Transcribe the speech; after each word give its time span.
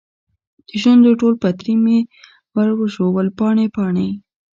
دشونډو 0.69 1.11
ټول 1.21 1.33
پتري 1.43 1.75
مې 1.83 1.97
ورژول 2.55 3.27
پاڼې، 3.37 3.65
پاڼې 3.75 4.09